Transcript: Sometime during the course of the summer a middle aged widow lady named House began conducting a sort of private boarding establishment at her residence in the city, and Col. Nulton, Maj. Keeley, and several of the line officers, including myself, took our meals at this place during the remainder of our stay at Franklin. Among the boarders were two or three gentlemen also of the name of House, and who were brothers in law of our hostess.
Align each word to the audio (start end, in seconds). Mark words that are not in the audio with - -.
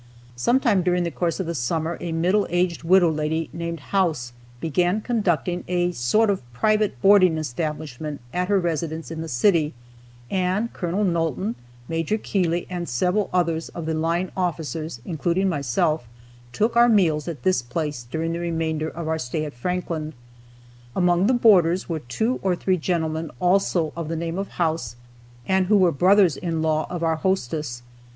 Sometime 0.35 0.81
during 0.81 1.03
the 1.03 1.11
course 1.11 1.39
of 1.39 1.45
the 1.45 1.53
summer 1.53 1.95
a 2.01 2.11
middle 2.11 2.47
aged 2.49 2.83
widow 2.83 3.11
lady 3.11 3.51
named 3.53 3.79
House 3.93 4.33
began 4.59 4.99
conducting 4.99 5.63
a 5.67 5.91
sort 5.91 6.31
of 6.31 6.41
private 6.53 6.99
boarding 7.03 7.37
establishment 7.37 8.19
at 8.33 8.47
her 8.47 8.59
residence 8.59 9.11
in 9.11 9.21
the 9.21 9.27
city, 9.27 9.75
and 10.31 10.73
Col. 10.73 11.03
Nulton, 11.05 11.53
Maj. 11.87 12.19
Keeley, 12.23 12.65
and 12.67 12.89
several 12.89 13.29
of 13.31 13.45
the 13.45 13.93
line 13.93 14.31
officers, 14.35 15.01
including 15.05 15.47
myself, 15.47 16.07
took 16.51 16.75
our 16.75 16.89
meals 16.89 17.27
at 17.27 17.43
this 17.43 17.61
place 17.61 18.07
during 18.09 18.31
the 18.33 18.39
remainder 18.39 18.89
of 18.89 19.07
our 19.07 19.19
stay 19.19 19.45
at 19.45 19.53
Franklin. 19.53 20.13
Among 20.95 21.27
the 21.27 21.35
boarders 21.35 21.87
were 21.87 21.99
two 21.99 22.39
or 22.41 22.55
three 22.55 22.77
gentlemen 22.77 23.29
also 23.39 23.93
of 23.95 24.07
the 24.07 24.15
name 24.15 24.39
of 24.39 24.47
House, 24.47 24.95
and 25.47 25.67
who 25.67 25.77
were 25.77 25.91
brothers 25.91 26.37
in 26.37 26.63
law 26.63 26.87
of 26.89 27.03
our 27.03 27.17
hostess. 27.17 27.83